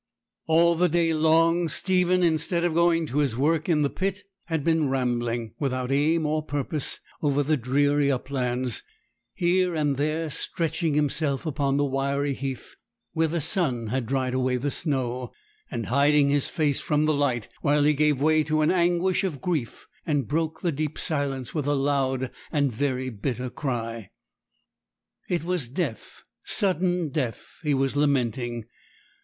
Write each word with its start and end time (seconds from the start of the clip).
All 0.47 0.73
the 0.73 0.89
day 0.89 1.13
long, 1.13 1.67
Stephen, 1.67 2.23
instead 2.23 2.63
of 2.63 2.73
going 2.73 3.05
to 3.05 3.19
his 3.19 3.37
work 3.37 3.69
in 3.69 3.83
the 3.83 3.89
pit, 3.91 4.23
had 4.45 4.63
been 4.63 4.89
rambling, 4.89 5.53
without 5.59 5.91
aim 5.91 6.25
or 6.25 6.41
purpose, 6.41 6.99
over 7.21 7.43
the 7.43 7.55
dreary 7.55 8.11
uplands; 8.11 8.81
here 9.35 9.75
and 9.75 9.97
there 9.97 10.31
stretching 10.31 10.95
himself 10.95 11.45
upon 11.45 11.77
the 11.77 11.85
wiry 11.85 12.33
heath, 12.33 12.75
where 13.13 13.27
the 13.27 13.39
sun 13.39 13.89
had 13.89 14.07
dried 14.07 14.33
away 14.33 14.57
the 14.57 14.71
snow, 14.71 15.31
and 15.69 15.85
hiding 15.85 16.29
his 16.31 16.49
face 16.49 16.81
from 16.81 17.05
the 17.05 17.13
light, 17.13 17.47
while 17.61 17.83
he 17.83 17.93
gave 17.93 18.19
way 18.19 18.43
to 18.43 18.61
an 18.63 18.71
anguish 18.71 19.23
of 19.23 19.39
grief, 19.39 19.85
and 20.03 20.27
broke 20.27 20.61
the 20.61 20.71
deep 20.71 20.97
silence 20.97 21.53
with 21.53 21.67
a 21.67 21.75
loud 21.75 22.31
and 22.51 22.71
very 22.71 23.11
bitter 23.11 23.51
cry. 23.51 24.09
It 25.29 25.43
was 25.43 25.67
death, 25.67 26.23
sudden 26.43 27.09
death, 27.09 27.59
he 27.61 27.75
was 27.75 27.95
lamenting. 27.95 28.65